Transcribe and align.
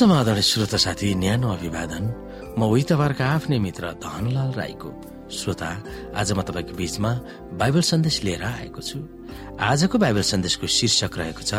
समाधान 0.00 0.40
श्रोता 0.40 0.78
साथी 0.80 1.14
न्यानो 1.14 1.48
अभिवादन। 1.52 2.04
म 2.56 2.60
उही 2.64 2.82
तपाईँहरूको 2.88 3.24
आफ्नै 3.36 3.58
मित्र 3.60 3.84
धनलाल 4.00 4.50
राईको 4.56 4.90
श्रोता। 5.28 5.68
आज 6.16 6.28
म 6.32 6.40
तपाईँको 6.40 6.72
बीचमा 6.72 7.10
बाइबल 7.60 7.82
सन्देश 7.84 8.16
लिएर 8.24 8.42
आएको 8.42 8.80
छु। 8.80 8.98
आजको 9.60 9.96
बाइबल 10.00 10.24
सन्देशको 10.24 10.66
शीर्षक 10.66 11.12
रहेको 11.20 11.42
छ 11.44 11.52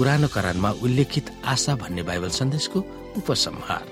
पुरानो 0.00 0.28
करारमा 0.32 0.70
उल्लेखित 0.80 1.26
आशा 1.44 1.74
भन्ने 1.76 2.02
बाइबल 2.08 2.32
सन्देशको 2.32 2.78
उपसंहार। 3.20 3.84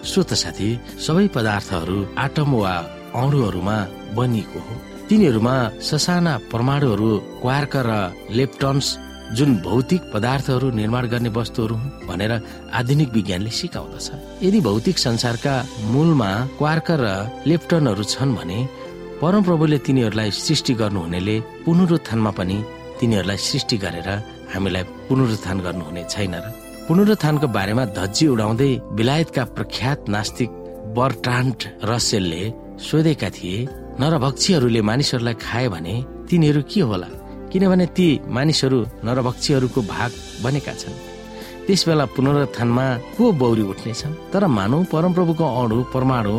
श्रोत 0.00 0.32
साथी 0.32 0.70
सबै 0.96 1.26
पदार्थहरू 1.36 1.98
आटम 2.24 2.50
वा 2.56 2.74
अणुहरूमा 3.20 3.76
बनिएको 4.16 4.60
हो। 4.64 4.74
तिनीहरूमा 5.12 5.56
ससाना 5.88 6.34
परमाणुहरू 6.52 7.08
क्वार्क 7.40 7.74
र 7.86 7.90
लेप्टन्स 8.32 8.86
जुन 9.36 9.50
भौतिक 9.66 10.02
पदार्थहरू 10.12 10.66
निर्माण 10.78 11.04
गर्ने 11.12 11.30
वस्तुहरू 11.36 11.74
हुन् 11.76 12.06
भनेर 12.08 12.32
आधुनिक 12.78 13.10
विज्ञानले 13.16 13.50
सिकाउँदछ। 13.60 14.06
यदि 14.46 14.60
भौतिक 14.68 14.96
संसारका 15.06 15.54
मूलमा 15.92 16.30
क्वार्क 16.58 16.88
र 17.02 17.04
लेप्टनहरू 17.44 18.04
छन् 18.12 18.36
भने 18.38 18.58
परमप्रभुले 19.20 19.78
तिनीहरूलाई 19.86 20.30
सृष्टि 20.44 20.74
गर्नुहुनेले 20.80 21.36
पुनरुत्थानमा 21.64 22.32
पनि 22.38 22.56
तिनीहरूलाई 23.00 23.38
सृष्टि 23.48 23.76
गरेर 23.84 24.08
हामीलाई 24.54 24.84
पुनरुत्थान 25.08 25.58
गर्नुहुने 25.66 26.02
छैन 26.08 26.34
र। 26.40 26.46
पुनरुत्थानको 26.88 27.46
बारेमा 27.58 27.84
धज्जी 28.00 28.26
उडाउँदै 28.32 28.72
बेलायतका 28.96 29.44
प्रख्यात 29.56 30.08
नास्तिक 30.08 30.50
बर्ट्रान्ड 30.96 31.58
रसेलले 31.90 32.42
सोधेका 32.88 33.30
थिए 33.36 33.81
नरभक्षीहरूले 34.00 34.80
मानिसहरूलाई 34.82 35.34
खाए 35.34 35.68
भने 35.68 35.94
तिनीहरू 36.30 36.62
के 36.70 36.80
होला? 36.80 37.08
किनभने 37.52 37.86
ती 37.96 38.08
मानिसहरू 38.36 38.78
नरभक्षीहरूको 39.04 39.80
भाग 39.82 40.10
बनेका 40.44 40.72
छन्। 40.72 40.96
त्यस 41.66 41.82
बेला 41.88 42.04
पुनरुत्थानमा 42.16 42.86
को 43.16 43.24
बौरी 43.32 43.62
उठ्नेछन्? 43.62 44.12
तर 44.32 44.46
मानौ 44.46 44.78
परमप्रभुको 44.92 45.46
अणु 45.62 45.76
परमाणु 45.94 46.34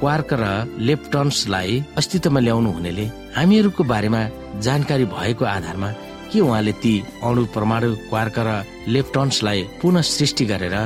क्वार्क 0.00 0.30
र 0.32 0.44
लेप्टन्सलाई 0.78 1.84
अस्तित्वमा 1.98 2.40
ल्याउनु 2.40 2.70
हुनेले 2.76 3.06
हामीहरूको 3.36 3.82
बारेमा 3.84 4.22
जानकारी 4.66 5.04
भएको 5.14 5.44
आधारमा 5.44 5.90
के 6.30 6.40
उहाँले 6.40 6.72
ती 6.82 6.94
अणु 7.22 7.42
परमाणु 7.54 7.88
क्वार्क 8.10 8.36
र 8.46 8.48
लेप्टन्सलाई 8.88 9.60
पुनः 9.82 10.02
सृष्टि 10.14 10.44
गरेर 10.50 10.76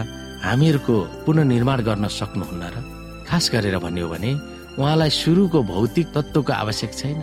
हामीहरूको 0.46 0.96
पुननिर्माण 1.26 1.78
गर्न 1.88 2.04
सक्नुहुन्न 2.08 2.64
र? 2.74 2.76
खास 3.28 3.50
गरेर 3.52 3.76
भन्यो 3.78 4.08
भने 4.08 4.32
उहाँलाई 4.78 5.10
सुरुको 5.10 5.62
भौतिक 5.62 6.06
तत्वको 6.14 6.52
आवश्यक 6.52 6.92
छैन। 6.94 7.20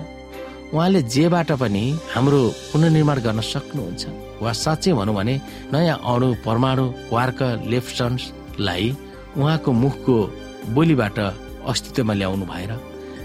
उहाँले 0.74 1.02
जेबाट 1.08 1.52
पनि 1.62 1.84
हाम्रो 2.14 2.40
पुनर्निर्माण 2.72 3.20
गर्न 3.26 3.42
सक्नुहुन्छ। 3.42 4.04
वा 4.44 4.52
साँच्चै 4.52 4.92
भनौँ 4.94 5.16
भने 5.16 5.36
नयाँ 5.72 5.98
अणु 6.04 6.28
परमाणु 6.46 6.86
क्वार्क 7.10 7.40
लेफ्टन्सलाई 7.72 8.86
उहाँको 9.40 9.72
मुखको 9.72 10.16
बोलीबाट 10.76 11.18
अस्तित्वमा 11.72 12.14
ल्याउनु 12.14 12.46
भएर 12.46 12.72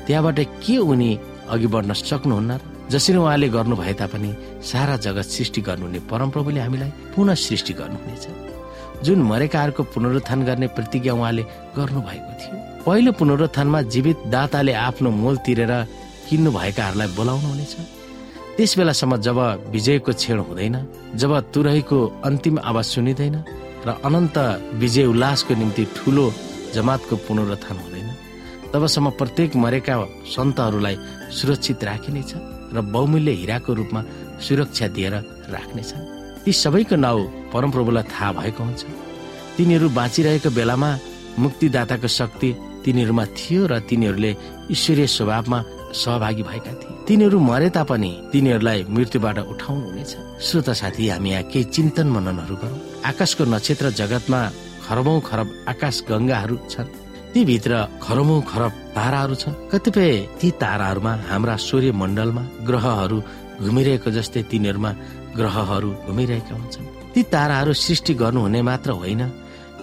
त्यहाँबाट 0.06 0.38
के 0.62 0.76
उनी 0.78 1.10
अघि 1.50 1.66
बढ्न 1.66 1.92
सक्नुहुन्न 1.92 2.60
जसरी 2.90 3.16
उहाँले 3.18 3.48
गर्नु 3.50 3.76
भए 3.76 3.94
तापनि 3.98 4.30
सारा 4.70 4.96
जगत 5.06 5.26
सृष्टि 5.34 5.60
गर्नुहुने 5.66 6.00
परमप्रभुले 6.10 6.60
हामीलाई 6.60 6.90
पुनः 7.14 7.34
सृष्टि 7.34 7.72
गर्नुहुनेछ। 7.80 8.24
जुन 9.04 9.22
मरेकाहरूको 9.22 9.82
पुनरुत्थान 9.94 10.40
गर्ने 10.46 10.66
प्रतिज्ञा 10.76 11.14
उहाँले 11.14 11.42
गर्नु 11.76 12.00
भएको 12.08 12.32
थियो। 12.40 12.69
पहिलो 12.86 13.12
पुनरुत्थानमा 13.12 13.80
जीवित 13.92 14.18
दाताले 14.32 14.72
आफ्नो 14.72 15.10
मोल 15.12 15.36
तिरेर 15.44 15.72
किन्नु 16.28 16.50
भएकाहरूलाई 16.50 17.08
बोलाउनु 17.16 17.48
हुनेछ। 17.52 17.74
त्यस 18.56 18.72
बेलासम्म 18.78 19.16
जब 19.26 19.38
विजयको 19.68 20.12
क्षण 20.12 20.38
हुँदैन 20.48 20.76
जब 21.20 21.32
तुरहीको 21.52 21.98
अन्तिम 22.24 22.56
आवाज 22.70 22.86
सुनिँदैन 22.94 23.36
र 23.86 23.88
अनन्त 24.00 24.36
विजय 24.80 25.04
उल्लासको 25.12 25.52
निम्ति 25.60 25.84
ठुलो 25.96 26.24
जमातको 26.74 27.16
पुनरुत्थान 27.28 27.76
हुँदैन 27.84 28.08
तबसम्म 28.72 29.10
प्रत्येक 29.20 29.56
मरेका 29.64 29.94
सन्तहरूलाई 30.34 30.96
सुरक्षित 31.36 31.84
राखिनेछ 31.84 32.32
र 32.74 32.80
बहुमूल्य 32.94 33.32
हिराको 33.40 33.72
रूपमा 33.76 34.00
सुरक्षा 34.40 34.86
दिएर 34.96 35.14
राख्नेछ 35.54 35.90
ती 36.44 36.52
सबैको 36.62 36.96
नाउँ 36.96 37.28
परमप्रभुलाई 37.52 38.04
थाहा 38.08 38.32
भएको 38.40 38.62
हुन्छ। 38.64 38.82
तिनीहरू 39.56 39.88
बाँचिरहेको 39.98 40.50
बेलामा 40.56 40.90
मुक्तिदाताको 41.38 42.08
शक्ति 42.08 42.50
तिनीहरूमा 42.84 43.24
थियो 43.38 43.66
र 43.66 43.78
तिनीहरूले 43.88 44.32
ईश्वरीय 44.70 45.06
स्वभावमा 45.06 45.58
सहभागी 45.92 46.42
भएका 46.42 46.72
थिए। 46.80 46.92
तिनीहरू 47.06 47.38
मरे 47.40 47.68
तापनि 47.76 48.10
तिनीहरूलाई 48.32 48.78
मृत्युबाट 48.88 49.38
उठाउनु 49.52 49.86
हुनेछ। 49.86 50.12
श्रोता 50.38 50.72
साथी 50.80 51.08
हामी 51.08 51.30
यहाँ 51.30 51.44
केही 51.50 51.64
चिन्तन 51.74 52.06
मननहरू 52.14 52.56
गरौँ। 52.62 52.78
आकाशको 53.10 53.44
नक्षत्र 53.44 53.90
जगतमा 54.00 54.40
खरबौं 54.86 55.18
खरब 55.28 55.48
आकाश 55.68 55.96
गंगाहरू 56.08 56.56
छन्। 56.70 56.88
ती 57.32 57.40
भित्र 57.44 57.72
खरबौं 58.02 58.40
खरब 58.42 58.72
ताराहरू 58.94 59.34
छन्। 59.34 59.54
कतिपय 59.70 60.12
ती 60.40 60.48
ताराहरूमा 60.62 61.12
हाम्रा 61.30 61.56
सूर्य 61.56 61.90
मण्डलमा 61.92 62.42
ग्रहहरू 62.66 63.18
घुमिरहेको 63.60 64.10
जस्तै 64.10 64.42
तिनीहरूमा 64.50 64.90
ग्रहहरू 65.38 65.90
घुमिरहेका 66.06 66.54
हुन्छन्। 66.54 66.86
ती 67.14 67.20
ताराहरू 67.34 67.72
सृष्टि 67.74 68.14
गर्नुहुने 68.14 68.60
मात्र 68.62 68.90
होइन। 69.00 69.22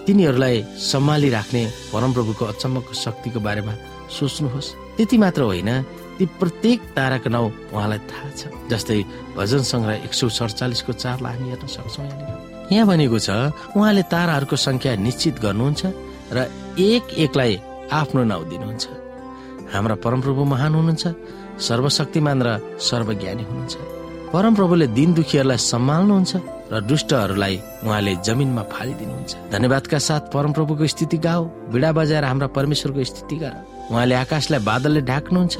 तिनीहरूलाई 0.08 0.56
सम्हाली 0.80 1.28
राख्ने 1.36 1.62
परमप्रभुको 1.92 2.44
अचम्मको 2.52 2.92
शक्तिको 3.04 3.40
बारेमा 3.44 3.72
सोच्नुहोस्। 4.08 4.68
त्यति 4.96 5.16
मात्र 5.20 5.42
होइन 5.44 5.70
ती 6.16 6.24
प्रत्येक 6.40 6.80
ताराको 6.96 7.28
नाउँ 7.28 7.48
उहाँलाई 7.76 8.00
थाहा 8.08 8.28
छ 8.32 8.40
जस्तै 8.72 8.98
भजन 9.36 9.62
सङ्ग्रह 9.68 9.94
एक 10.08 10.12
सौ 10.16 10.26
सडचालिसको 10.32 10.92
चारलाई 10.96 11.32
हामी 11.36 11.48
हेर्न 11.52 11.68
सक्छौँ 11.76 12.08
यहाँ 12.72 12.86
भनेको 12.88 13.18
छ 13.20 13.28
उहाँले 13.76 14.02
ताराहरूको 14.08 14.56
संख्या 14.56 14.96
निश्चित 14.96 15.34
गर्नुहुन्छ 15.44 15.82
र 16.32 16.38
एक 16.80 17.04
एकलाई 17.24 17.52
आफ्नो 17.92 18.24
नाउँ 18.24 18.48
दिनुहुन्छ। 18.48 18.84
हाम्रा 19.72 19.94
परमप्रभु 20.04 20.42
महान 20.44 20.72
हुनुहुन्छ 20.74 21.04
सर्वशक्तिमान 21.68 22.38
र 22.46 22.48
सर्वज्ञानी 22.80 23.44
हुनुहुन्छ। 23.44 23.76
परमप्रभुले 24.32 24.86
दिन 24.98 25.08
दुखीहरूलाई 25.14 25.60
सम्हाल्नुहुन्छ। 25.72 26.32
र 26.72 26.80
दुष्टहरूलाई 26.84 27.56
उहाँले 27.84 28.14
जमिनमा 28.24 28.62
फालिदिनुहुन्छ। 28.72 29.32
धन्यवादका 29.52 29.98
साथ 29.98 30.22
परमप्रभुको 30.32 30.86
स्थिति 30.86 31.18
गाओ 31.18 31.42
बिडा 31.72 31.90
बजाएर 31.92 32.24
हाम्रा 32.24 32.46
परमेश्वरको 32.52 33.04
स्थिति 33.04 33.36
गर। 33.36 33.54
उहाँले 33.90 34.14
आकाशलाई 34.14 34.60
बादलले 34.60 35.00
ढाक्नुहुन्छ 35.00 35.56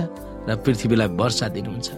र 0.48 0.56
पृथ्वीलाई 0.64 1.08
वर्षा 1.16 1.48
दिनुहुन्छ 1.48 1.88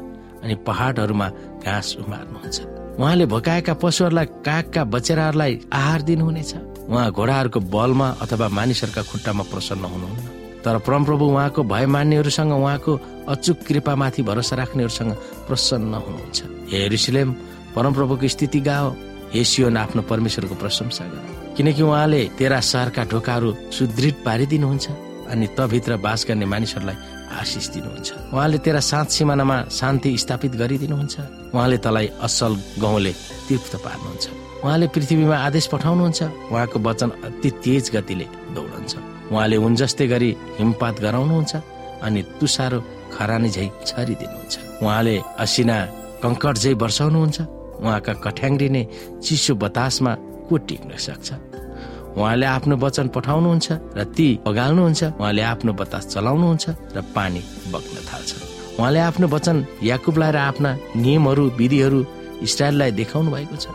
अनि 0.43 0.55
पहाडहरूमा 0.67 1.29
घाँस 1.67 1.89
उमार्नुहुन्छ। 2.01 2.57
उहाँले 3.01 3.27
भकाएका 3.27 3.75
पशुहरूलाई 3.75 4.27
कागका 4.47 4.83
बचेराहरूलाई 4.85 5.53
आहार 5.73 6.01
दिनुहुनेछ। 6.03 6.53
उहाँ 6.91 7.11
घोडाहरूको 7.11 7.61
बलमा 7.61 8.09
अथवा 8.23 8.47
मानिसहरूका 8.49 9.03
खुट्टामा 9.03 9.45
प्रसन्न 9.51 9.85
हुनुहुन्न। 9.85 10.27
तर 10.61 10.79
परमप्रभु 10.85 11.25
उहाँको 11.25 11.63
भय 11.63 11.87
मान्नेहरूसँग 11.87 12.53
उहाँको 12.53 12.93
अचुक 13.29 13.59
कृपामाथि 13.67 14.23
भरोसा 14.23 14.57
राख्नेहरूसँग 14.57 15.13
प्रसन्न 15.49 15.95
हुनुहुन्छ। 15.95 16.39
हे 16.71 16.89
रिसिलेम 16.89 17.29
परमप्रभुको 17.75 18.29
स्थिति 18.29 18.61
गाओ 18.61 18.89
हे 19.35 19.45
सियोन 19.45 19.77
आफ्नो 19.77 20.03
परमेश्वरको 20.11 20.55
प्रशंसा 20.55 21.05
गर 21.05 21.55
किनकि 21.57 21.83
उहाँले 21.83 22.21
तेरा 22.39 22.61
सहरका 22.61 23.05
ढोकाहरू 23.13 23.55
सुदृढ 23.73 24.15
पारिदिनुहुन्छ 24.25 24.87
अनि 25.31 25.47
तभित्र 25.59 25.97
बास 26.03 26.25
गर्ने 26.29 26.47
मानिसहरूलाई 26.47 26.97
आशिष 27.41 27.69
दिनुहुन्छ। 27.71 28.09
उहाँले 28.35 28.59
तेरा 28.59 28.81
सात 28.81 29.11
सिमानामा 29.11 29.57
शान्ति 29.71 30.11
स्थापित 30.19 30.53
गरिदिनुहुन्छ। 30.59 31.15
उहाँले 31.55 31.79
तलाई 31.79 32.07
असल 32.27 32.53
गहुँले 32.83 33.13
तृप्त 33.47 33.77
पार्नुहुन्छ। 33.85 34.25
उहाँले 34.65 34.87
पृथ्वीमा 34.95 35.37
आदेश 35.39 35.67
पठाउनुहुन्छ। 35.73 36.21
उहाँको 36.51 36.79
वचन 36.87 37.11
अति 37.27 37.51
तेज 37.63 37.91
गतिले 37.95 38.27
दौडन्छ। 38.55 38.93
उहाँले 39.31 39.57
उन 39.57 39.75
जस्तै 39.77 40.07
गरी 40.07 40.31
हिमपात 40.59 41.01
गराउनुहुन्छ 41.01 41.53
अनि 42.03 42.21
तुसारो 42.41 42.79
खरानी 43.15 43.49
झै 43.49 43.67
छरिदिनुहुन्छ। 43.87 44.55
उहाँले 44.83 45.15
असिना 45.39 45.77
कङ्कट 46.23 46.55
झै 46.59 46.73
वर्षाउनुहुन्छ 46.83 47.39
उहाँका 47.83 48.13
कठ्याङ्ग्रिने 48.25 48.83
चिसो 49.25 49.55
बतासमा 49.55 50.13
को 50.49 50.57
टिक्न 50.69 50.97
सक्छ। 50.97 51.29
उहाँले 52.19 52.47
आफ्नो 52.47 52.77
वचन 52.77 53.09
पठाउनुहुन्छ 53.15 53.69
र 53.97 54.05
ती 54.17 54.29
बगाल्नुहुन्छ 54.47 55.03
उहाँले 55.21 55.43
आफ्नो 55.53 55.73
बतास 55.81 56.05
चलाउनुहुन्छ 56.15 56.65
र 56.97 56.99
पानी 57.15 57.43
बग्न 57.73 57.97
थाल्छ। 58.09 58.31
उहाँले 58.79 59.01
आफ्नो 59.09 59.27
वचन 59.29 59.57
याकुबलाई 59.83 60.31
र 60.33 60.39
आफ्ना 60.51 60.71
नियमहरू 60.97 61.45
विधिहरू 61.61 62.01
इस्रायललाई 62.43 62.91
देखाउनु 63.01 63.31
भएको 63.31 63.57
छ। 63.57 63.67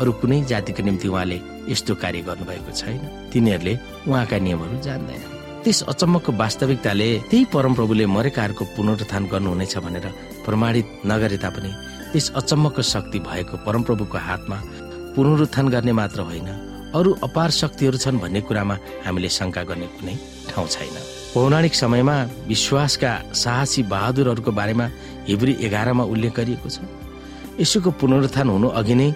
अरू 0.00 0.10
कुनै 0.20 0.38
जातिको 0.50 0.82
निम्ति 0.82 1.08
उहाँले 1.08 1.38
यस्तो 1.70 1.94
कार्य 2.02 2.20
गर्नुभएको 2.28 2.72
छैन। 2.72 3.00
तिनीहरूले 3.32 3.74
उहाँका 4.08 4.36
नियमहरू 4.38 4.76
जान्दैन 4.82 5.22
त्यस 5.62 5.82
अचम्मको 5.92 6.32
वास्तविकताले 6.40 7.08
त्यही 7.30 7.44
परमप्रभुले 7.54 8.04
मरेकाहरूको 8.16 8.64
पुनरुत्थान 8.76 9.22
गर्नुहुनेछ 9.32 9.74
भनेर 9.84 10.06
प्रमाणित 10.44 10.86
नगरे 11.06 11.36
तापनि 11.36 11.70
त्यस 12.12 12.30
अचम्मको 12.36 12.82
शक्ति 12.82 13.18
भएको 13.20 13.56
परमप्रभुको 13.66 14.18
हातमा 14.18 14.58
पुनरुत्थान 15.14 15.68
गर्ने 15.68 15.92
मात्र 15.92 16.20
होइन। 16.20 16.48
अरू 16.94 17.10
अपार 17.22 17.50
शक्तिहरू 17.50 17.98
छन् 17.98 18.18
भन्ने 18.18 18.40
कुरामा 18.50 18.76
हामीले 19.06 19.28
शङ्का 19.28 19.62
गर्ने 19.62 19.86
कुनै 19.94 20.14
ठाउँ 20.50 20.66
छैन। 20.66 20.96
पौराणिक 21.34 21.74
समयमा 21.74 22.16
विश्वासका 22.50 23.12
साहसी 23.34 23.82
बहादुरहरूको 23.86 24.52
बारेमा 24.52 24.86
हिब्री 25.28 25.56
एघारमा 25.66 26.04
उल्लेख 26.04 26.34
गरिएको 26.36 26.68
छ। 26.68 26.82
यसोको 27.62 27.90
पुनरुत्थान 28.00 28.48
हुनु 28.50 28.68
अघि 28.74 28.94
नै 28.94 29.10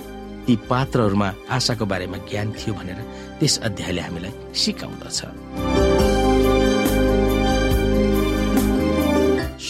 ती 0.47 0.55
पात्रहरूमा 0.71 1.29
आशाको 1.51 1.85
बारेमा 1.91 2.17
ज्ञान 2.31 2.53
थियो 2.55 2.75
भनेर 2.79 2.99
त्यस 3.41 3.55
अध्यायले 3.67 4.01
हामीलाई 4.07 4.33
सिकाउँदछ। 4.55 5.74